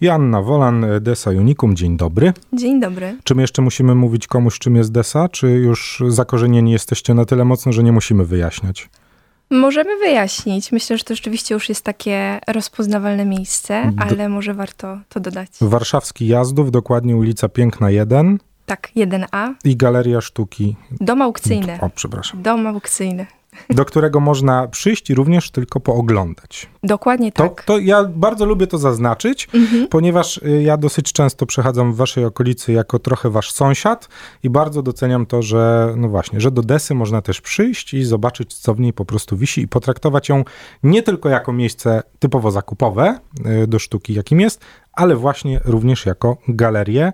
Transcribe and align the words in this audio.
Joanna 0.00 0.42
Wolan, 0.42 0.86
Desa 1.00 1.30
Unikum, 1.30 1.76
dzień 1.76 1.96
dobry. 1.96 2.32
Dzień 2.52 2.80
dobry. 2.80 3.16
Czym 3.24 3.40
jeszcze 3.40 3.62
musimy 3.62 3.94
mówić 3.94 4.26
komuś, 4.26 4.58
czym 4.58 4.76
jest 4.76 4.92
Desa? 4.92 5.28
Czy 5.28 5.48
już 5.48 6.02
zakorzenieni 6.08 6.72
jesteście 6.72 7.14
na 7.14 7.24
tyle 7.24 7.44
mocno, 7.44 7.72
że 7.72 7.82
nie 7.82 7.92
musimy 7.92 8.24
wyjaśniać? 8.24 8.88
Możemy 9.50 9.98
wyjaśnić. 9.98 10.72
Myślę, 10.72 10.98
że 10.98 11.04
to 11.04 11.14
rzeczywiście 11.14 11.54
już 11.54 11.68
jest 11.68 11.84
takie 11.84 12.40
rozpoznawalne 12.46 13.24
miejsce, 13.24 13.92
ale 13.96 14.28
może 14.28 14.54
warto 14.54 14.98
to 15.08 15.20
dodać. 15.20 15.48
Warszawski 15.60 16.26
Jazdów, 16.26 16.70
dokładnie 16.70 17.16
ulica 17.16 17.48
Piękna 17.48 17.90
1. 17.90 18.38
Tak, 18.66 18.90
1A. 18.96 19.54
I 19.64 19.76
Galeria 19.76 20.20
Sztuki. 20.20 20.76
Dom 21.00 21.22
aukcyjny. 21.22 21.78
O, 21.80 21.90
przepraszam. 21.90 22.42
Dom 22.42 22.66
aukcyjny 22.66 23.26
do 23.70 23.84
którego 23.84 24.20
można 24.20 24.68
przyjść 24.68 25.10
i 25.10 25.14
również 25.14 25.50
tylko 25.50 25.80
pooglądać. 25.80 26.68
Dokładnie 26.82 27.32
tak. 27.32 27.62
To, 27.62 27.72
to 27.72 27.78
ja 27.78 28.04
bardzo 28.04 28.46
lubię 28.46 28.66
to 28.66 28.78
zaznaczyć, 28.78 29.48
mhm. 29.54 29.88
ponieważ 29.88 30.36
y, 30.38 30.62
ja 30.62 30.76
dosyć 30.76 31.12
często 31.12 31.46
przechadzam 31.46 31.92
w 31.92 31.96
waszej 31.96 32.24
okolicy 32.24 32.72
jako 32.72 32.98
trochę 32.98 33.30
wasz 33.30 33.52
sąsiad 33.52 34.08
i 34.42 34.50
bardzo 34.50 34.82
doceniam 34.82 35.26
to, 35.26 35.42
że 35.42 35.94
no 35.96 36.08
właśnie, 36.08 36.40
że 36.40 36.50
do 36.50 36.62
Desy 36.62 36.94
można 36.94 37.22
też 37.22 37.40
przyjść 37.40 37.94
i 37.94 38.04
zobaczyć, 38.04 38.54
co 38.54 38.74
w 38.74 38.80
niej 38.80 38.92
po 38.92 39.04
prostu 39.04 39.36
wisi 39.36 39.60
i 39.60 39.68
potraktować 39.68 40.28
ją 40.28 40.44
nie 40.82 41.02
tylko 41.02 41.28
jako 41.28 41.52
miejsce 41.52 42.02
typowo 42.18 42.50
zakupowe 42.50 43.18
y, 43.62 43.66
do 43.66 43.78
sztuki, 43.78 44.14
jakim 44.14 44.40
jest, 44.40 44.60
ale 44.92 45.16
właśnie 45.16 45.60
również 45.64 46.06
jako 46.06 46.36
galerię, 46.48 47.12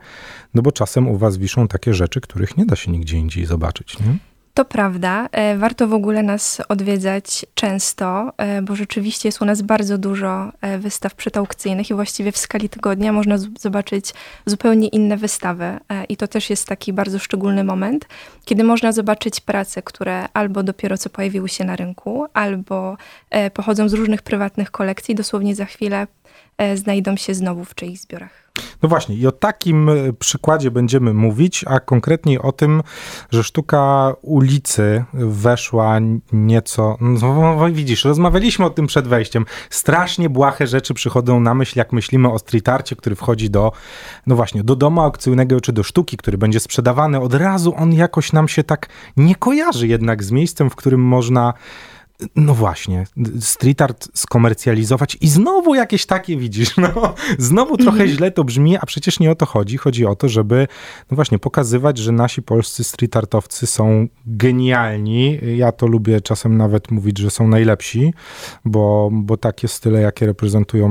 no 0.54 0.62
bo 0.62 0.72
czasem 0.72 1.08
u 1.08 1.16
was 1.16 1.36
wiszą 1.36 1.68
takie 1.68 1.94
rzeczy, 1.94 2.20
których 2.20 2.56
nie 2.56 2.66
da 2.66 2.76
się 2.76 2.92
nigdzie 2.92 3.18
indziej 3.18 3.46
zobaczyć. 3.46 4.00
Nie? 4.00 4.31
To 4.54 4.64
prawda. 4.64 5.28
E, 5.32 5.56
warto 5.56 5.88
w 5.88 5.94
ogóle 5.94 6.22
nas 6.22 6.62
odwiedzać 6.68 7.46
często, 7.54 8.32
e, 8.36 8.62
bo 8.62 8.76
rzeczywiście 8.76 9.28
jest 9.28 9.42
u 9.42 9.44
nas 9.44 9.62
bardzo 9.62 9.98
dużo 9.98 10.52
e, 10.60 10.78
wystaw 10.78 11.14
przedaukcyjnych 11.14 11.90
i 11.90 11.94
właściwie 11.94 12.32
w 12.32 12.38
skali 12.38 12.68
tygodnia 12.68 13.12
można 13.12 13.36
zobaczyć 13.58 14.14
zupełnie 14.46 14.88
inne 14.88 15.16
wystawy. 15.16 15.78
I 16.08 16.16
to 16.16 16.28
też 16.28 16.50
jest 16.50 16.66
taki 16.66 16.92
bardzo 16.92 17.18
szczególny 17.18 17.64
moment, 17.64 18.08
kiedy 18.44 18.64
można 18.64 18.92
zobaczyć 18.92 19.40
prace, 19.40 19.82
które 19.82 20.28
albo 20.34 20.62
dopiero 20.62 20.98
co 20.98 21.10
pojawiły 21.10 21.48
się 21.48 21.64
na 21.64 21.76
rynku, 21.76 22.26
albo 22.34 22.96
pochodzą 23.54 23.88
z 23.88 23.92
różnych 23.92 24.22
prywatnych 24.22 24.70
kolekcji. 24.70 25.14
Dosłownie 25.14 25.54
za 25.54 25.64
chwilę 25.64 26.06
znajdą 26.74 27.16
się 27.16 27.34
znowu 27.34 27.64
w 27.64 27.74
czyichś 27.74 28.00
zbiorach. 28.00 28.41
No 28.82 28.88
właśnie, 28.88 29.16
i 29.16 29.26
o 29.26 29.32
takim 29.32 29.88
e, 29.88 30.12
przykładzie 30.12 30.70
będziemy 30.70 31.14
mówić, 31.14 31.64
a 31.68 31.80
konkretniej 31.80 32.38
o 32.38 32.52
tym, 32.52 32.82
że 33.30 33.44
sztuka 33.44 34.12
ulicy 34.22 35.04
weszła 35.14 35.98
nieco. 36.32 36.96
No, 37.00 37.56
widzisz, 37.72 38.04
rozmawialiśmy 38.04 38.64
o 38.64 38.70
tym 38.70 38.86
przed 38.86 39.08
wejściem. 39.08 39.46
Strasznie 39.70 40.30
błahe 40.30 40.66
rzeczy 40.66 40.94
przychodzą 40.94 41.40
na 41.40 41.54
myśl, 41.54 41.78
jak 41.78 41.92
myślimy 41.92 42.32
o 42.32 42.38
street 42.38 42.68
arcie, 42.68 42.96
który 42.96 43.16
wchodzi 43.16 43.50
do, 43.50 43.72
no 44.26 44.36
właśnie, 44.36 44.64
do 44.64 44.76
domu 44.76 45.00
aukcyjnego 45.00 45.60
czy 45.60 45.72
do 45.72 45.82
sztuki, 45.82 46.16
który 46.16 46.38
będzie 46.38 46.60
sprzedawany. 46.60 47.20
Od 47.20 47.34
razu 47.34 47.74
on 47.76 47.92
jakoś 47.92 48.32
nam 48.32 48.48
się 48.48 48.64
tak 48.64 48.88
nie 49.16 49.34
kojarzy 49.34 49.88
jednak 49.88 50.24
z 50.24 50.30
miejscem, 50.30 50.70
w 50.70 50.76
którym 50.76 51.00
można 51.00 51.54
no 52.36 52.54
właśnie, 52.54 53.06
street 53.40 53.82
art 53.82 54.08
skomercjalizować 54.14 55.16
i 55.20 55.28
znowu 55.28 55.74
jakieś 55.74 56.06
takie 56.06 56.36
widzisz, 56.36 56.76
no 56.94 57.14
znowu 57.38 57.76
trochę 57.76 57.90
mhm. 57.90 58.10
źle 58.10 58.30
to 58.30 58.44
brzmi, 58.44 58.76
a 58.76 58.86
przecież 58.86 59.20
nie 59.20 59.30
o 59.30 59.34
to 59.34 59.46
chodzi. 59.46 59.76
Chodzi 59.76 60.06
o 60.06 60.16
to, 60.16 60.28
żeby 60.28 60.66
no 61.10 61.14
właśnie 61.14 61.38
pokazywać, 61.38 61.98
że 61.98 62.12
nasi 62.12 62.42
polscy 62.42 62.84
street 62.84 63.16
artowcy 63.16 63.66
są 63.66 64.08
genialni. 64.26 65.38
Ja 65.56 65.72
to 65.72 65.86
lubię 65.86 66.20
czasem 66.20 66.56
nawet 66.56 66.90
mówić, 66.90 67.18
że 67.18 67.30
są 67.30 67.48
najlepsi, 67.48 68.14
bo, 68.64 69.10
bo 69.12 69.36
takie 69.36 69.68
style, 69.68 70.00
jakie 70.00 70.26
reprezentują 70.26 70.90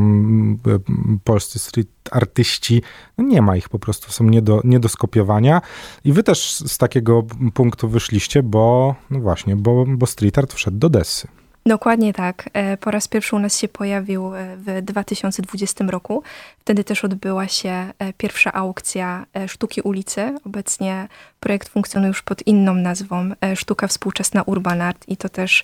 polscy 1.24 1.59
street 1.59 1.88
artyści, 2.11 2.81
no 3.17 3.23
nie 3.23 3.41
ma 3.41 3.57
ich 3.57 3.69
po 3.69 3.80
prostu, 3.80 4.11
są 4.11 4.23
nie 4.23 4.41
do, 4.41 4.61
nie 4.63 4.80
do 4.80 4.89
skopiowania. 4.89 5.61
I 6.05 6.13
wy 6.13 6.23
też 6.23 6.53
z 6.53 6.77
takiego 6.77 7.23
punktu 7.53 7.89
wyszliście, 7.89 8.44
bo 8.44 8.95
no 9.09 9.19
właśnie, 9.19 9.55
bo, 9.55 9.85
bo 9.88 10.06
street 10.06 10.38
art 10.38 10.53
wszedł 10.53 10.78
do 10.78 10.90
Dessy. 10.90 11.28
Dokładnie 11.66 12.13
tak. 12.13 12.50
E, 12.53 12.78
po 12.78 12.91
raz 12.91 13.07
pierwszy 13.07 13.35
u 13.35 13.40
nas 13.40 13.59
się 13.59 13.67
pojawił 13.67 14.35
e, 14.35 14.57
w 14.57 14.81
2020 14.81 15.85
roku. 15.85 16.23
Wtedy 16.59 16.84
też 16.84 17.06
odbyła 17.06 17.47
się 17.47 17.69
e, 17.69 18.13
pierwsza 18.13 18.53
aukcja 18.53 19.25
Sztuki 19.47 19.81
ulicy. 19.81 20.38
Obecnie 20.45 21.07
projekt 21.40 21.69
funkcjonuje 21.69 22.07
już 22.07 22.22
pod 22.22 22.47
inną 22.47 22.73
nazwą 22.73 23.31
Sztuka 23.56 23.88
Współczesna 23.88 24.44
Urban 24.44 24.81
Art 24.81 25.06
i 25.07 25.17
to 25.17 25.29
też 25.29 25.63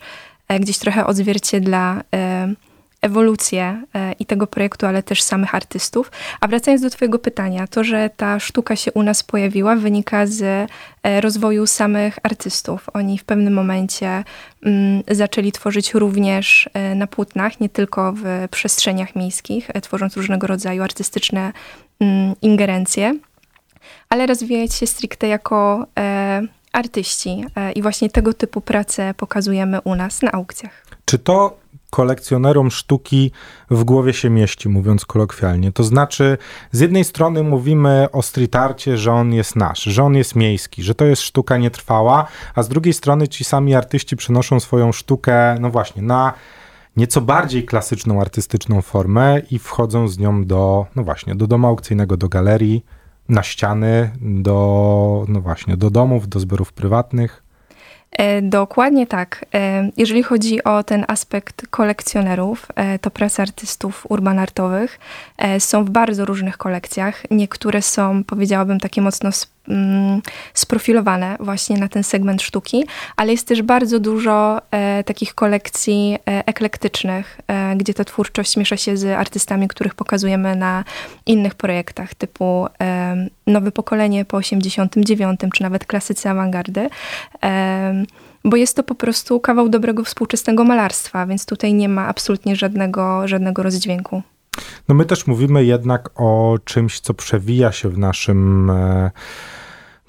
gdzieś 0.60 0.78
trochę 0.78 1.06
odzwierciedla 1.06 2.02
ewolucję 3.08 3.84
e, 3.96 4.14
i 4.20 4.26
tego 4.26 4.48
projektu, 4.48 4.86
ale 4.86 5.04
też 5.04 5.22
samych 5.22 5.56
artystów. 5.56 6.12
A 6.42 6.48
wracając 6.48 6.82
do 6.82 6.90
Twojego 6.90 7.20
pytania, 7.20 7.68
to, 7.68 7.84
że 7.84 8.10
ta 8.18 8.40
sztuka 8.40 8.76
się 8.76 8.92
u 8.92 9.04
nas 9.04 9.24
pojawiła, 9.24 9.76
wynika 9.76 10.28
z 10.28 10.42
e, 10.42 11.22
rozwoju 11.22 11.68
samych 11.68 12.20
artystów. 12.24 12.90
Oni 12.94 13.18
w 13.18 13.24
pewnym 13.24 13.54
momencie 13.54 14.24
mm, 14.64 15.04
zaczęli 15.12 15.52
tworzyć 15.52 15.94
również 15.94 16.70
e, 16.74 16.96
na 16.96 17.08
płótnach, 17.08 17.60
nie 17.60 17.70
tylko 17.70 18.14
w 18.14 18.48
przestrzeniach 18.52 19.16
miejskich, 19.16 19.70
tworząc 19.82 20.18
różnego 20.18 20.48
rodzaju 20.48 20.84
artystyczne 20.84 21.54
mm, 22.00 22.36
ingerencje, 22.42 23.20
ale 24.10 24.28
rozwijać 24.28 24.74
się 24.74 24.88
stricte 24.88 25.28
jako 25.28 25.88
artyści. 26.72 27.46
I 27.76 27.82
właśnie 27.82 28.10
tego 28.10 28.34
typu 28.34 28.62
prace 28.62 29.14
pokazujemy 29.18 29.82
u 29.82 29.96
nas 29.96 30.22
na 30.22 30.32
aukcjach. 30.32 30.86
Czy 31.06 31.20
to 31.20 31.58
kolekcjonerom 31.98 32.72
sztuki 32.72 33.32
w 33.70 33.84
głowie 33.84 34.14
się 34.14 34.30
mieści, 34.30 34.70
mówiąc 34.70 35.06
kolokwialnie. 35.06 35.72
To 35.72 35.84
znaczy, 35.84 36.38
z 36.72 36.80
jednej 36.80 37.04
strony 37.04 37.44
mówimy 37.44 38.08
o 38.12 38.22
street 38.22 38.56
arcie, 38.56 38.98
że 38.98 39.14
on 39.14 39.34
jest 39.34 39.56
nasz, 39.56 39.84
że 39.84 40.04
on 40.04 40.16
jest 40.16 40.36
miejski, 40.36 40.84
że 40.84 40.96
to 40.96 41.06
jest 41.06 41.22
sztuka 41.22 41.58
nietrwała, 41.58 42.26
a 42.56 42.64
z 42.64 42.70
drugiej 42.70 42.94
strony 42.94 43.28
ci 43.28 43.44
sami 43.44 43.76
artyści 43.76 44.16
przenoszą 44.16 44.60
swoją 44.60 44.92
sztukę, 44.92 45.56
no 45.60 45.70
właśnie, 45.70 46.02
na 46.02 46.34
nieco 46.98 47.22
bardziej 47.22 47.66
klasyczną 47.66 48.22
artystyczną 48.22 48.82
formę 48.82 49.42
i 49.52 49.60
wchodzą 49.60 50.08
z 50.08 50.18
nią 50.18 50.46
do, 50.46 50.86
no 50.96 51.04
właśnie, 51.04 51.36
do 51.36 51.48
domu 51.48 51.68
aukcyjnego, 51.68 52.18
do 52.18 52.30
galerii, 52.30 52.86
na 53.30 53.44
ściany, 53.44 54.12
do, 54.22 55.26
no 55.28 55.42
właśnie, 55.42 55.78
do 55.78 55.90
domów, 55.90 56.28
do 56.28 56.40
zbiorów 56.40 56.74
prywatnych. 56.74 57.47
E, 58.12 58.42
dokładnie 58.42 59.08
tak. 59.08 59.46
E, 59.54 59.90
jeżeli 59.98 60.24
chodzi 60.24 60.64
o 60.64 60.84
ten 60.84 61.06
aspekt 61.08 61.68
kolekcjonerów, 61.70 62.68
e, 62.76 63.00
to 63.00 63.12
prace 63.12 63.42
artystów 63.42 64.06
urbanartowych 64.10 65.00
są 65.60 65.86
w 65.86 65.90
bardzo 65.90 66.26
różnych 66.26 66.58
kolekcjach. 66.58 67.24
Niektóre 67.32 67.82
są, 67.82 68.24
powiedziałabym, 68.24 68.80
takie 68.80 69.02
mocno 69.02 69.32
Mm, 69.70 70.22
sprofilowane 70.54 71.38
właśnie 71.40 71.78
na 71.78 71.88
ten 71.88 72.04
segment 72.04 72.42
sztuki, 72.42 72.86
ale 73.16 73.32
jest 73.32 73.48
też 73.48 73.62
bardzo 73.62 74.00
dużo 74.00 74.62
takich 75.06 75.36
kolekcji 75.36 76.18
eklektycznych, 76.26 77.42
gdzie 77.76 77.94
ta 77.94 78.06
twórczość 78.06 78.58
miesza 78.58 78.78
się 78.78 78.98
z 78.98 79.06
artystami, 79.06 79.68
których 79.68 79.96
pokazujemy 79.96 80.56
na 80.56 80.84
innych 81.26 81.56
projektach, 81.56 82.16
typu 82.16 82.68
Nowe 83.48 83.72
Pokolenie 83.72 84.26
po 84.26 84.38
89, 84.38 85.40
czy 85.54 85.64
nawet 85.64 85.86
klasycy 85.86 86.30
awangardy 86.30 86.90
bo 88.50 88.58
jest 88.58 88.76
to 88.76 88.84
po 88.84 88.96
prostu 88.96 89.40
kawał 89.40 89.70
dobrego 89.70 90.04
współczesnego 90.04 90.64
malarstwa, 90.64 91.26
więc 91.26 91.46
tutaj 91.46 91.74
nie 91.74 91.90
ma 91.90 92.08
absolutnie 92.08 92.56
żadnego, 92.56 93.28
żadnego 93.28 93.64
rozdźwięku. 93.64 94.22
No 94.88 94.96
my 94.96 95.06
też 95.06 95.28
mówimy 95.28 95.66
jednak 95.66 96.10
o 96.16 96.58
czymś, 96.66 97.00
co 97.00 97.14
przewija 97.14 97.72
się 97.72 97.90
w 97.90 97.98
naszym 97.98 98.70
e, 98.70 99.12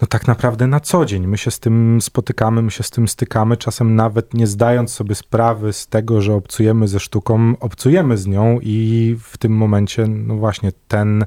no 0.01 0.07
tak 0.07 0.27
naprawdę 0.27 0.67
na 0.67 0.81
co 0.81 1.05
dzień. 1.05 1.27
My 1.27 1.39
się 1.39 1.51
z 1.51 1.61
tym 1.61 2.01
spotykamy, 2.01 2.63
my 2.63 2.71
się 2.71 2.83
z 2.83 2.91
tym 2.91 3.09
stykamy, 3.09 3.57
czasem 3.57 3.97
nawet 3.97 4.35
nie 4.35 4.47
zdając 4.47 4.93
sobie 4.93 5.15
sprawy 5.15 5.73
z 5.73 5.87
tego, 5.87 6.23
że 6.23 6.35
obcujemy 6.35 6.89
ze 6.89 7.01
sztuką, 7.01 7.55
obcujemy 7.61 8.17
z 8.17 8.27
nią 8.27 8.59
i 8.63 9.17
w 9.23 9.39
tym 9.39 9.53
momencie, 9.53 10.07
no 10.07 10.37
właśnie 10.37 10.73
ten 10.89 11.25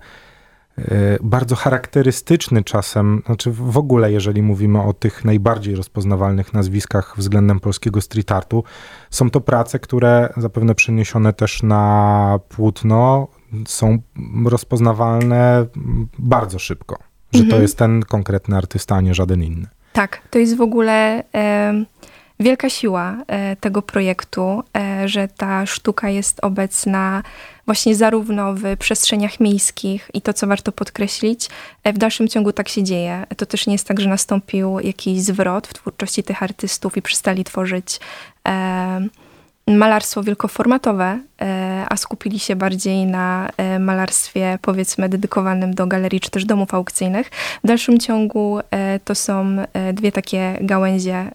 bardzo 1.21 1.55
charakterystyczny 1.55 2.63
czasem, 2.63 3.21
znaczy 3.25 3.51
w 3.51 3.77
ogóle 3.77 4.11
jeżeli 4.11 4.41
mówimy 4.41 4.81
o 4.81 4.93
tych 4.93 5.25
najbardziej 5.25 5.75
rozpoznawalnych 5.75 6.53
nazwiskach 6.53 7.13
względem 7.17 7.59
polskiego 7.59 8.01
street 8.01 8.31
artu, 8.31 8.63
są 9.09 9.29
to 9.29 9.41
prace, 9.41 9.79
które 9.79 10.33
zapewne 10.37 10.75
przeniesione 10.75 11.33
też 11.33 11.63
na 11.63 12.39
płótno 12.49 13.27
są 13.65 13.97
rozpoznawalne 14.45 15.65
bardzo 16.19 16.59
szybko 16.59 17.11
że 17.33 17.39
mhm. 17.39 17.49
to 17.49 17.61
jest 17.61 17.77
ten 17.77 18.03
konkretny 18.03 18.57
artysta, 18.57 18.95
a 18.95 19.01
nie 19.01 19.13
żaden 19.13 19.43
inny. 19.43 19.67
Tak, 19.93 20.21
to 20.29 20.39
jest 20.39 20.57
w 20.57 20.61
ogóle 20.61 21.23
e, 21.33 21.73
wielka 22.39 22.69
siła 22.69 23.17
e, 23.27 23.55
tego 23.55 23.81
projektu, 23.81 24.63
e, 24.77 25.07
że 25.07 25.27
ta 25.27 25.65
sztuka 25.65 26.09
jest 26.09 26.39
obecna 26.41 27.23
właśnie 27.71 27.95
zarówno 27.95 28.53
w 28.53 28.77
przestrzeniach 28.79 29.39
miejskich 29.39 30.11
i 30.13 30.21
to, 30.21 30.33
co 30.33 30.47
warto 30.47 30.71
podkreślić, 30.71 31.49
e, 31.83 31.93
w 31.93 31.97
dalszym 31.97 32.27
ciągu 32.27 32.53
tak 32.53 32.69
się 32.69 32.83
dzieje. 32.83 33.25
To 33.37 33.45
też 33.45 33.67
nie 33.67 33.73
jest 33.73 33.87
tak, 33.87 33.99
że 33.99 34.09
nastąpił 34.09 34.79
jakiś 34.79 35.21
zwrot 35.21 35.67
w 35.67 35.73
twórczości 35.73 36.23
tych 36.23 36.43
artystów 36.43 36.97
i 36.97 37.01
przestali 37.01 37.43
tworzyć 37.43 37.99
malarstwo 39.67 40.23
wielkoformatowe, 40.23 41.19
e, 41.41 41.85
a 41.89 41.97
skupili 41.97 42.39
się 42.39 42.55
bardziej 42.55 43.05
na 43.05 43.49
e, 43.57 43.79
malarstwie 43.79 44.59
powiedzmy 44.61 45.09
dedykowanym 45.09 45.73
do 45.73 45.87
galerii 45.87 46.19
czy 46.19 46.29
też 46.29 46.45
domów 46.45 46.73
aukcyjnych. 46.73 47.29
W 47.63 47.67
dalszym 47.67 47.99
ciągu 47.99 48.59
e, 48.71 48.99
to 48.99 49.15
są 49.15 49.57
dwie 49.93 50.11
takie 50.11 50.57
gałęzie 50.61 51.31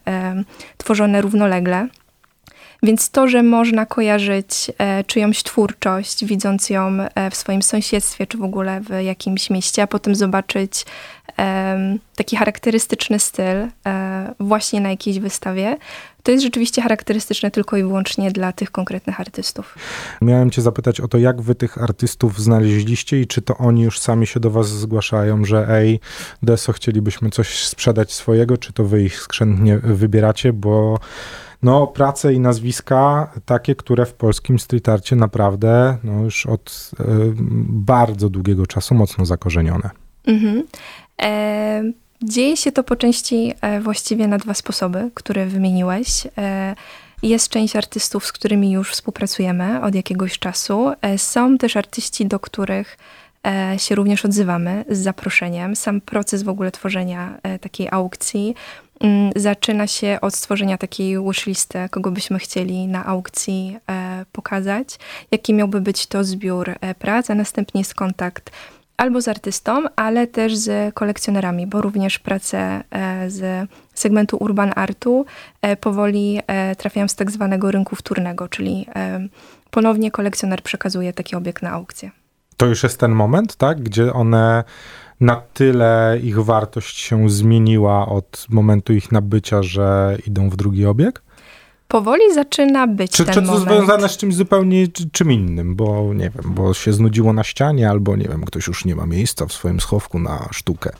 tworzone 0.77 1.21
równolegle. 1.21 1.89
Więc 2.83 3.11
to, 3.11 3.29
że 3.29 3.43
można 3.43 3.87
kojarzyć 3.87 4.71
e, 4.79 5.05
czyjąś 5.05 5.43
twórczość, 5.43 6.25
widząc 6.25 6.71
ją 6.71 6.99
e, 7.15 7.31
w 7.31 7.37
swoim 7.37 7.63
sąsiedztwie, 7.63 8.27
czy 8.27 8.39
w 8.39 8.43
ogóle 8.43 8.81
w 8.81 9.05
jakimś 9.05 9.51
mieście, 9.51 9.83
a 9.83 9.87
potem 9.87 10.15
zobaczyć 10.15 10.85
taki 12.17 12.37
charakterystyczny 12.37 13.19
styl 13.19 13.57
e, 13.87 14.35
właśnie 14.41 14.81
na 14.81 14.91
jakiejś 14.91 15.19
wystawie, 15.19 15.77
to 16.23 16.33
jest 16.33 16.45
rzeczywiście 16.45 16.83
charakterystyczne 16.83 17.51
tylko 17.51 17.77
i 17.77 17.83
wyłącznie 17.83 18.31
dla 18.31 18.53
tych 18.53 18.71
konkretnych 18.71 19.21
artystów. 19.21 19.79
Miałem 20.23 20.51
cię 20.51 20.63
zapytać 20.63 21.01
o 21.01 21.09
to, 21.09 21.19
jak 21.19 21.43
wy 21.43 21.55
tych 21.55 21.83
artystów 21.83 22.41
znaleźliście 22.41 23.21
i 23.21 23.27
czy 23.27 23.43
to 23.43 23.57
oni 23.57 23.83
już 23.83 23.99
sami 23.99 24.27
się 24.27 24.41
do 24.41 24.51
was 24.51 24.69
zgłaszają, 24.69 25.45
że 25.45 25.67
ej, 25.71 26.01
Deso, 26.43 26.73
chcielibyśmy 26.73 27.31
coś 27.31 27.67
sprzedać 27.67 28.13
swojego, 28.13 28.57
czy 28.57 28.73
to 28.73 28.85
wy 28.85 29.03
ich 29.03 29.21
skrzętnie 29.21 29.79
wybieracie, 29.79 30.53
bo 30.53 30.99
no, 31.67 31.87
prace 31.87 32.35
i 32.35 32.41
nazwiska 32.41 33.33
takie, 33.45 33.75
które 33.75 34.07
w 34.07 34.15
polskim 34.15 34.59
street 34.59 34.89
arcie 34.89 35.17
naprawdę 35.17 35.99
no, 36.05 36.23
już 36.23 36.47
od 36.47 36.91
y, 37.01 37.05
bardzo 37.69 38.31
długiego 38.31 38.67
czasu 38.67 38.95
mocno 38.95 39.27
zakorzenione. 39.27 39.91
Mhm. 40.27 40.67
E, 41.23 41.83
dzieje 42.23 42.57
się 42.57 42.73
to 42.73 42.85
po 42.85 42.97
części 42.97 43.55
e, 43.61 43.81
właściwie 43.81 44.29
na 44.29 44.39
dwa 44.39 44.55
sposoby, 44.55 45.11
które 45.15 45.47
wymieniłeś. 45.47 46.27
E, 46.39 46.75
jest 47.23 47.49
część 47.49 47.77
artystów, 47.77 48.27
z 48.27 48.33
którymi 48.33 48.73
już 48.73 48.93
współpracujemy 48.93 49.83
od 49.83 49.95
jakiegoś 49.95 50.39
czasu. 50.39 50.93
E, 51.03 51.19
są 51.19 51.59
też 51.59 51.77
artyści, 51.77 52.27
do 52.27 52.41
których 52.41 52.99
się 53.77 53.95
również 53.95 54.25
odzywamy 54.25 54.85
z 54.89 54.99
zaproszeniem. 54.99 55.77
Sam 55.77 56.01
proces 56.01 56.43
w 56.43 56.49
ogóle 56.49 56.73
tworzenia 56.73 57.39
takiej 57.61 57.89
aukcji 57.91 58.55
Mm, 59.01 59.31
zaczyna 59.37 59.87
się 59.87 60.19
od 60.21 60.35
stworzenia 60.35 60.79
takiej 60.79 61.25
wishlisty, 61.25 61.79
kogo 61.91 62.11
byśmy 62.11 62.39
chcieli 62.39 62.87
na 62.87 63.07
aukcji 63.07 63.79
e, 63.91 64.25
pokazać, 64.33 64.99
jaki 65.31 65.55
miałby 65.55 65.81
być 65.81 66.07
to 66.07 66.25
zbiór 66.25 66.71
e, 66.81 66.95
prac, 66.95 67.31
a 67.31 67.35
następnie 67.35 67.81
jest 67.81 67.95
kontakt 67.95 68.51
albo 68.97 69.21
z 69.21 69.29
artystą, 69.29 69.85
ale 69.97 70.27
też 70.27 70.57
z 70.57 70.95
kolekcjonerami, 70.95 71.67
bo 71.67 71.81
również 71.81 72.19
prace 72.19 72.59
e, 72.91 73.31
z 73.31 73.69
segmentu 73.95 74.37
urban 74.41 74.73
artu 74.77 75.27
powoli 75.81 76.41
trafiają 76.79 77.09
z 77.09 77.15
tak 77.15 77.31
zwanego 77.31 77.71
rynku 77.71 77.97
wtórnego, 77.97 78.49
czyli 78.49 78.87
ponownie 79.71 80.11
kolekcjoner 80.11 80.63
przekazuje 80.63 81.13
taki 81.13 81.37
obiekt 81.37 81.63
na 81.63 81.71
aukcję. 81.71 82.11
To 82.57 82.67
już 82.67 82.83
jest 82.83 83.01
ten 83.01 83.13
moment, 83.13 83.57
tak, 83.57 83.83
gdzie 83.83 84.13
one 84.13 84.65
na 85.21 85.37
tyle 85.37 86.19
ich 86.23 86.45
wartość 86.45 86.99
się 86.99 87.31
zmieniła 87.31 88.09
od 88.09 88.47
momentu 88.49 88.93
ich 88.93 89.13
nabycia, 89.13 89.63
że 89.63 90.19
idą 90.27 90.51
w 90.51 90.57
drugi 90.57 90.87
obieg? 90.87 91.23
Powoli 91.89 92.35
zaczyna 92.35 92.87
być 92.87 93.13
czy, 93.13 93.25
ten 93.25 93.35
czy 93.35 93.41
to 93.41 93.47
moment. 93.47 93.69
związane 93.69 94.09
z 94.09 94.17
czymś 94.17 94.35
zupełnie 94.35 94.89
czym 95.13 95.33
innym, 95.33 95.77
bo 95.77 96.15
nie 96.15 96.31
wiem, 96.31 96.55
bo 96.55 96.75
się 96.75 96.93
znudziło 96.93 97.33
na 97.33 97.45
ścianie, 97.45 97.91
albo 97.91 98.17
nie 98.17 98.29
wiem, 98.29 98.45
ktoś 98.45 98.67
już 98.67 98.85
nie 98.85 98.97
ma 98.97 99.07
miejsca 99.07 99.47
w 99.47 99.53
swoim 99.53 99.81
schowku 99.81 100.19
na 100.19 100.49
sztukę. 100.53 100.91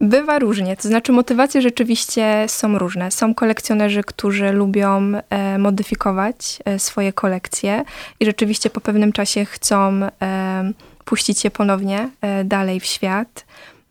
Bywa 0.00 0.38
różnie, 0.38 0.76
to 0.76 0.88
znaczy 0.88 1.12
motywacje 1.12 1.62
rzeczywiście 1.62 2.44
są 2.48 2.78
różne. 2.78 3.10
Są 3.10 3.34
kolekcjonerzy, 3.34 4.02
którzy 4.02 4.52
lubią 4.52 5.12
e, 5.30 5.58
modyfikować 5.58 6.58
e, 6.64 6.78
swoje 6.78 7.12
kolekcje 7.12 7.84
i 8.20 8.24
rzeczywiście 8.24 8.70
po 8.70 8.80
pewnym 8.80 9.12
czasie 9.12 9.44
chcą 9.44 10.00
e, 10.22 10.72
puścić 11.04 11.44
je 11.44 11.50
ponownie 11.50 12.10
e, 12.20 12.44
dalej 12.44 12.80
w 12.80 12.84
świat, 12.84 13.46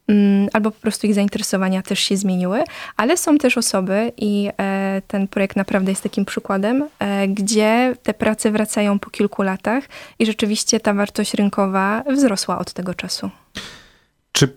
mm, 0.08 0.48
albo 0.54 0.72
po 0.72 0.82
prostu 0.82 1.08
ich 1.08 1.14
zainteresowania 1.14 1.82
też 1.82 2.00
się 2.00 2.18
zmieniły, 2.18 2.64
ale 2.98 3.18
są 3.18 3.38
też 3.38 3.58
osoby 3.58 4.12
i 4.18 4.50
e, 4.60 5.02
ten 5.08 5.28
projekt 5.28 5.56
naprawdę 5.56 5.92
jest 5.92 6.04
takim 6.04 6.26
przykładem, 6.26 6.86
e, 7.00 7.28
gdzie 7.28 7.96
te 8.04 8.14
prace 8.14 8.52
wracają 8.52 9.00
po 9.00 9.10
kilku 9.10 9.42
latach 9.42 9.84
i 10.20 10.26
rzeczywiście 10.26 10.80
ta 10.80 10.94
wartość 10.94 11.34
rynkowa 11.34 12.04
wzrosła 12.10 12.60
od 12.60 12.74
tego 12.74 12.94
czasu. 12.94 13.30
Czy 14.38 14.54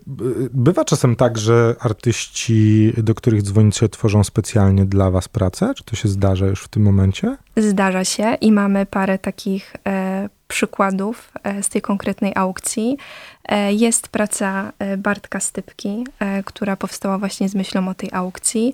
bywa 0.53 0.85
czasem 0.85 1.15
tak, 1.15 1.37
że 1.37 1.75
artyści, 1.79 2.93
do 2.97 3.15
których 3.15 3.41
dzwonicie, 3.41 3.89
tworzą 3.89 4.23
specjalnie 4.23 4.85
dla 4.85 5.11
was 5.11 5.27
pracę? 5.27 5.73
Czy 5.75 5.83
to 5.83 5.95
się 5.95 6.07
zdarza 6.07 6.47
już 6.47 6.63
w 6.63 6.67
tym 6.67 6.83
momencie? 6.83 7.37
Zdarza 7.57 8.05
się 8.05 8.37
i 8.41 8.51
mamy 8.51 8.85
parę 8.85 9.17
takich 9.19 9.75
e, 9.87 10.29
przykładów 10.47 11.31
e, 11.43 11.63
z 11.63 11.69
tej 11.69 11.81
konkretnej 11.81 12.31
aukcji. 12.35 12.97
E, 13.45 13.73
jest 13.73 14.07
praca 14.07 14.71
e, 14.79 14.97
Bartka 14.97 15.39
Stypki, 15.39 16.03
która 16.45 16.75
powstała 16.75 17.17
właśnie 17.17 17.49
z 17.49 17.55
myślą 17.55 17.87
o 17.89 17.93
tej 17.93 18.09
aukcji. 18.13 18.73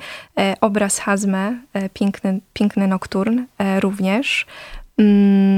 Obraz 0.62 1.00
Hazme, 1.00 1.60
piękny, 1.94 2.40
piękny 2.54 2.88
nokturn 2.88 3.40
również. 3.80 4.46
Mm, 4.98 5.57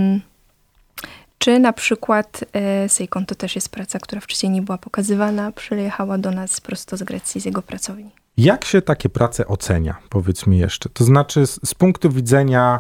czy 1.40 1.60
na 1.60 1.74
przykład 1.74 2.44
Seikon 2.88 3.26
to 3.26 3.36
też 3.36 3.56
jest 3.56 3.70
praca, 3.70 4.00
która 4.00 4.22
wcześniej 4.22 4.50
nie 4.50 4.62
była 4.62 4.78
pokazywana, 4.78 5.52
przyjechała 5.52 6.18
do 6.18 6.32
nas 6.32 6.62
prosto 6.62 6.98
z 6.98 7.04
Grecji, 7.04 7.42
z 7.42 7.46
jego 7.46 7.62
pracowni. 7.62 8.19
Jak 8.40 8.66
się 8.66 8.82
takie 8.82 9.10
prace 9.10 9.48
ocenia, 9.48 9.96
powiedz 10.10 10.48
mi 10.48 10.58
jeszcze? 10.58 10.90
To 10.90 11.04
znaczy, 11.04 11.48
z, 11.48 11.60
z 11.66 11.74
punktu 11.76 12.10
widzenia 12.10 12.80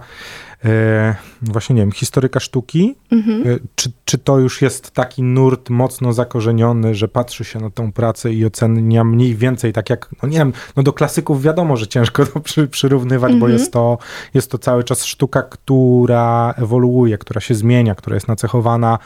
e, 0.65 1.15
właśnie, 1.41 1.75
nie 1.75 1.81
wiem, 1.81 1.91
historyka 1.91 2.39
sztuki, 2.39 2.95
mhm. 3.11 3.47
e, 3.47 3.59
czy, 3.75 3.91
czy 4.06 4.17
to 4.17 4.39
już 4.39 4.61
jest 4.61 4.91
taki 4.91 5.23
nurt 5.23 5.69
mocno 5.69 6.13
zakorzeniony, 6.13 6.95
że 6.95 7.07
patrzy 7.07 7.44
się 7.44 7.59
na 7.59 7.69
tą 7.69 7.91
pracę 7.91 8.33
i 8.33 8.45
ocenia 8.45 9.03
mniej 9.03 9.35
więcej 9.35 9.73
tak 9.73 9.89
jak, 9.89 10.09
no 10.23 10.29
nie 10.29 10.38
wiem, 10.38 10.53
no 10.75 10.83
do 10.83 10.94
klasyków 10.94 11.41
wiadomo, 11.41 11.77
że 11.77 11.88
ciężko 11.88 12.25
to 12.25 12.39
przy, 12.39 12.67
przyrównywać, 12.67 13.31
mhm. 13.31 13.39
bo 13.39 13.47
jest 13.47 13.73
to, 13.73 13.97
jest 14.33 14.51
to 14.51 14.57
cały 14.57 14.83
czas 14.83 15.06
sztuka, 15.06 15.41
która 15.41 16.53
ewoluuje, 16.57 17.17
która 17.17 17.41
się 17.41 17.56
zmienia, 17.56 17.95
która 17.95 18.15
jest 18.15 18.27
nacechowana 18.27 19.00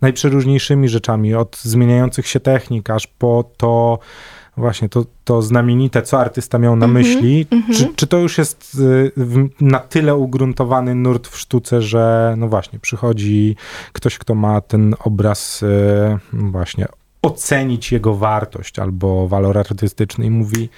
najprzeróżniejszymi 0.00 0.88
rzeczami, 0.88 1.34
od 1.34 1.58
zmieniających 1.62 2.26
się 2.26 2.40
technik, 2.40 2.90
aż 2.90 3.06
po 3.06 3.50
to, 3.56 3.98
właśnie 4.60 4.88
to, 4.88 5.04
to 5.24 5.42
znamienite, 5.42 6.02
co 6.02 6.20
artysta 6.20 6.58
miał 6.58 6.76
na 6.76 6.86
mm 6.86 7.02
-hmm, 7.02 7.06
myśli, 7.06 7.46
mm 7.50 7.64
-hmm. 7.64 7.76
czy, 7.76 7.94
czy 7.96 8.06
to 8.06 8.18
już 8.18 8.38
jest 8.38 8.78
y, 8.80 9.12
na 9.60 9.78
tyle 9.78 10.16
ugruntowany 10.16 10.94
nurt 10.94 11.28
w 11.28 11.38
sztuce, 11.38 11.82
że 11.82 12.34
no 12.38 12.48
właśnie, 12.48 12.78
przychodzi 12.78 13.56
ktoś, 13.92 14.18
kto 14.18 14.34
ma 14.34 14.60
ten 14.60 14.94
obraz 15.04 15.62
y, 15.62 16.18
właśnie 16.32 16.86
ocenić 17.22 17.92
jego 17.92 18.14
wartość 18.14 18.78
albo 18.78 19.28
walor 19.28 19.58
artystyczny 19.58 20.26
i 20.26 20.30
mówi, 20.30 20.68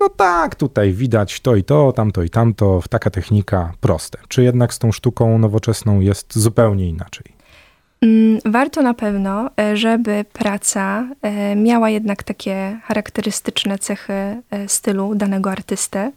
no 0.00 0.08
tak, 0.08 0.54
tutaj 0.54 0.92
widać 0.92 1.40
to 1.40 1.56
i 1.56 1.64
to, 1.64 1.92
tamto 1.92 2.22
i 2.22 2.30
tamto, 2.30 2.82
taka 2.90 3.10
technika, 3.10 3.72
proste. 3.80 4.18
Czy 4.28 4.42
jednak 4.42 4.74
z 4.74 4.78
tą 4.78 4.92
sztuką 4.92 5.38
nowoczesną 5.38 6.00
jest 6.00 6.38
zupełnie 6.38 6.88
inaczej? 6.88 7.41
Mm, 8.02 8.38
warto 8.44 8.82
na 8.82 8.94
pewno, 8.94 9.50
e, 9.60 9.76
żeby 9.76 10.24
praca 10.32 11.08
e, 11.22 11.56
miała 11.56 11.90
jednak 11.90 12.22
takie 12.22 12.78
charakterystyczne 12.84 13.78
cechy 13.78 14.12
e, 14.12 14.68
stylu 14.68 15.14
danego 15.14 15.50
artysty, 15.50 16.12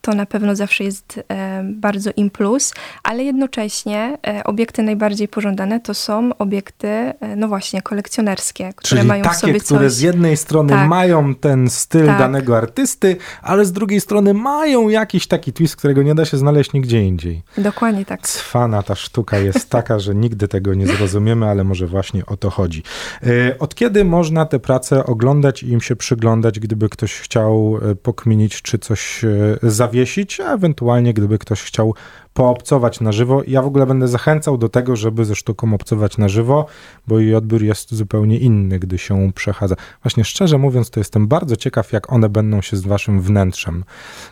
to 0.00 0.14
na 0.14 0.26
pewno 0.26 0.56
zawsze 0.56 0.84
jest 0.84 1.20
e, 1.28 1.62
bardzo 1.64 2.10
im 2.16 2.30
plus, 2.30 2.72
ale 3.02 3.24
jednocześnie 3.24 4.18
e, 4.26 4.44
obiekty 4.44 4.82
najbardziej 4.82 5.28
pożądane 5.28 5.80
to 5.80 5.94
są 5.94 6.30
obiekty, 6.38 7.12
no 7.36 7.48
właśnie, 7.48 7.82
kolekcjonerskie, 7.82 8.72
które 8.76 8.98
Czyli 9.00 9.08
mają 9.08 9.24
takie, 9.24 9.36
w 9.36 9.40
sobie 9.40 9.60
coś... 9.60 9.64
które 9.64 9.90
z 9.90 10.00
jednej 10.00 10.36
strony 10.36 10.72
tak. 10.72 10.88
mają 10.88 11.34
ten 11.34 11.70
styl 11.70 12.06
tak. 12.06 12.18
danego 12.18 12.56
artysty, 12.56 13.16
ale 13.42 13.64
z 13.64 13.72
drugiej 13.72 14.00
strony 14.00 14.34
mają 14.34 14.88
jakiś 14.88 15.26
taki 15.26 15.52
twist, 15.52 15.76
którego 15.76 16.02
nie 16.02 16.14
da 16.14 16.24
się 16.24 16.36
znaleźć 16.36 16.72
nigdzie 16.72 17.02
indziej. 17.02 17.42
Dokładnie 17.58 18.04
tak. 18.04 18.22
Cwana 18.22 18.82
ta 18.82 18.94
sztuka 18.94 19.38
jest 19.38 19.70
taka, 19.78 19.98
że 19.98 20.14
nigdy 20.14 20.48
tego 20.48 20.74
nie 20.74 20.86
zrozumiemy, 20.86 21.46
ale 21.46 21.64
może 21.64 21.86
właśnie 21.86 22.26
o 22.26 22.36
to 22.36 22.50
chodzi. 22.50 22.82
Od 23.58 23.74
kiedy 23.74 24.04
można 24.04 24.46
te 24.46 24.58
prace 24.58 25.06
oglądać 25.06 25.62
i 25.62 25.68
im 25.68 25.80
się 25.80 25.96
przyglądać, 25.96 26.60
gdyby 26.60 26.88
ktoś 26.88 27.14
chciał 27.14 27.80
pokminić, 28.02 28.62
czy 28.62 28.78
coś 28.78 29.24
zawiesić, 29.62 30.40
a 30.40 30.54
ewentualnie 30.54 31.14
gdyby 31.14 31.38
ktoś 31.38 31.62
chciał 31.62 31.94
poobcować 32.34 33.00
na 33.00 33.12
żywo. 33.12 33.42
Ja 33.46 33.62
w 33.62 33.66
ogóle 33.66 33.86
będę 33.86 34.08
zachęcał 34.08 34.58
do 34.58 34.68
tego, 34.68 34.96
żeby 34.96 35.24
ze 35.24 35.34
sztuką 35.34 35.74
obcować 35.74 36.18
na 36.18 36.28
żywo, 36.28 36.66
bo 37.06 37.18
jej 37.18 37.34
odbiór 37.34 37.62
jest 37.62 37.94
zupełnie 37.94 38.38
inny, 38.38 38.78
gdy 38.78 38.98
się 38.98 39.32
przechadza. 39.34 39.74
Właśnie 40.02 40.24
szczerze 40.24 40.58
mówiąc, 40.58 40.90
to 40.90 41.00
jestem 41.00 41.28
bardzo 41.28 41.56
ciekaw, 41.56 41.92
jak 41.92 42.12
one 42.12 42.28
będą 42.28 42.62
się 42.62 42.76
z 42.76 42.82
waszym 42.82 43.20
wnętrzem 43.20 43.84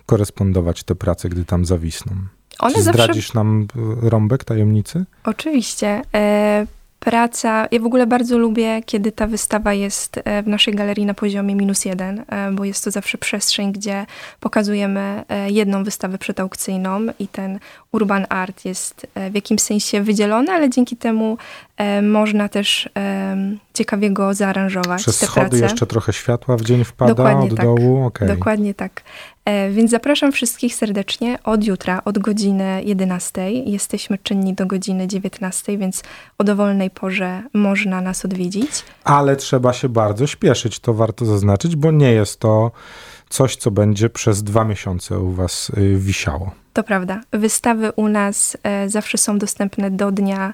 korespondować, 0.06 0.82
te 0.82 0.94
prace, 0.94 1.28
gdy 1.28 1.44
tam 1.44 1.64
zawisną. 1.64 2.12
One 2.58 2.74
Czy 2.74 2.82
zdradzisz 2.82 3.26
zawsze... 3.26 3.38
nam 3.38 3.66
e, 4.04 4.10
rąbek 4.10 4.44
tajemnicy? 4.44 5.04
Oczywiście. 5.24 6.02
E 6.14 6.66
praca. 7.00 7.68
Ja 7.70 7.80
w 7.80 7.86
ogóle 7.86 8.06
bardzo 8.06 8.38
lubię, 8.38 8.82
kiedy 8.86 9.12
ta 9.12 9.26
wystawa 9.26 9.74
jest 9.74 10.20
e, 10.24 10.42
w 10.42 10.48
naszej 10.48 10.74
galerii 10.74 11.06
na 11.06 11.14
poziomie 11.14 11.54
minus 11.54 11.84
jeden, 11.84 12.24
e, 12.28 12.52
bo 12.52 12.64
jest 12.64 12.84
to 12.84 12.90
zawsze 12.90 13.18
przestrzeń, 13.18 13.72
gdzie 13.72 14.06
pokazujemy 14.40 15.24
e, 15.28 15.50
jedną 15.50 15.84
wystawę 15.84 16.18
przedaukcyjną 16.18 17.00
i 17.18 17.28
ten 17.28 17.58
urban 17.92 18.26
art 18.28 18.64
jest 18.64 19.06
w 19.30 19.34
jakimś 19.34 19.60
sensie 19.60 20.00
wydzielony, 20.00 20.52
ale 20.52 20.70
dzięki 20.70 20.96
temu 20.96 21.38
można 22.02 22.48
też 22.48 22.88
ciekawie 23.78 24.10
go 24.10 24.34
zaaranżować. 24.34 25.02
Przez 25.02 25.18
te 25.18 25.26
schody 25.26 25.48
prace. 25.48 25.64
jeszcze 25.64 25.86
trochę 25.86 26.12
światła 26.12 26.56
w 26.56 26.62
dzień 26.62 26.84
wpada 26.84 27.14
Dokładnie 27.14 27.50
od 27.50 27.56
tak. 27.56 27.66
dołu? 27.66 28.04
Okay. 28.04 28.28
Dokładnie 28.28 28.74
tak. 28.74 29.02
Więc 29.70 29.90
zapraszam 29.90 30.32
wszystkich 30.32 30.74
serdecznie 30.74 31.38
od 31.44 31.64
jutra, 31.64 32.02
od 32.04 32.18
godziny 32.18 32.82
11. 32.84 33.50
Jesteśmy 33.50 34.18
czynni 34.18 34.54
do 34.54 34.66
godziny 34.66 35.06
19, 35.06 35.78
więc 35.78 36.02
o 36.38 36.44
dowolnej 36.44 36.90
porze 36.90 37.42
można 37.54 38.00
nas 38.00 38.24
odwiedzić. 38.24 38.84
Ale 39.04 39.36
trzeba 39.36 39.72
się 39.72 39.88
bardzo 39.88 40.26
śpieszyć, 40.26 40.80
to 40.80 40.94
warto 40.94 41.24
zaznaczyć, 41.24 41.76
bo 41.76 41.90
nie 41.90 42.12
jest 42.12 42.40
to 42.40 42.70
coś, 43.28 43.56
co 43.56 43.70
będzie 43.70 44.10
przez 44.10 44.42
dwa 44.42 44.64
miesiące 44.64 45.18
u 45.18 45.32
Was 45.32 45.70
y, 45.78 45.96
wisiało. 45.96 46.50
To 46.72 46.82
prawda. 46.82 47.20
Wystawy 47.32 47.92
u 47.96 48.08
nas 48.08 48.56
e, 48.62 48.88
zawsze 48.88 49.18
są 49.18 49.38
dostępne 49.38 49.90
do 49.90 50.12
dnia 50.12 50.48
e, 50.48 50.52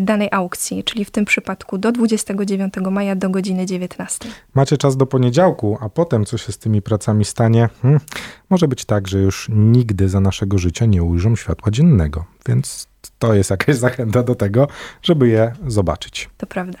danej 0.00 0.28
aukcji, 0.32 0.84
czyli 0.84 1.04
w 1.04 1.10
tym 1.10 1.24
przypadku 1.24 1.78
do 1.78 1.92
29 1.92 2.74
maja 2.90 3.16
do 3.16 3.30
godziny 3.30 3.66
19. 3.66 4.28
Macie 4.54 4.76
czas 4.76 4.96
do 4.96 5.06
poniedziałku, 5.06 5.78
a 5.80 5.88
potem 5.88 6.24
co 6.24 6.38
się 6.38 6.52
z 6.52 6.58
tymi 6.58 6.82
pracami 6.82 7.24
stanie? 7.24 7.68
Hmm, 7.82 8.00
może 8.50 8.68
być 8.68 8.84
tak, 8.84 9.08
że 9.08 9.18
już 9.18 9.48
nigdy 9.52 10.08
za 10.08 10.20
naszego 10.20 10.58
życia 10.58 10.86
nie 10.86 11.02
ujrzą 11.02 11.36
światła 11.36 11.70
dziennego, 11.70 12.24
więc 12.48 12.88
to 13.18 13.34
jest 13.34 13.50
jakaś 13.50 13.76
zachęta 13.76 14.22
do 14.22 14.34
tego, 14.34 14.68
żeby 15.02 15.28
je 15.28 15.52
zobaczyć. 15.66 16.30
To 16.36 16.46
prawda. 16.46 16.78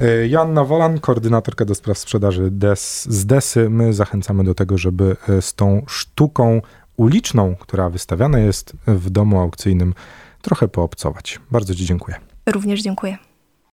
E, 0.00 0.28
Joanna 0.28 0.64
Wolan, 0.64 1.00
koordynatorka 1.00 1.64
do 1.64 1.74
spraw 1.74 1.98
sprzedaży 1.98 2.50
DES, 2.50 3.06
z 3.10 3.26
DESY. 3.26 3.70
My 3.70 3.92
zachęcamy 3.92 4.44
do 4.44 4.54
tego, 4.54 4.78
żeby 4.78 5.16
e, 5.28 5.42
z 5.42 5.54
tą 5.54 5.82
sztuką 5.88 6.60
uliczną, 6.96 7.56
która 7.56 7.90
wystawiana 7.90 8.38
jest 8.38 8.72
w 8.86 9.10
domu 9.10 9.40
aukcyjnym, 9.40 9.94
trochę 10.42 10.68
poobcować. 10.68 11.40
Bardzo 11.50 11.74
Ci 11.74 11.86
dziękuję. 11.86 12.27
Również 12.52 12.82
dziękuję. 12.82 13.18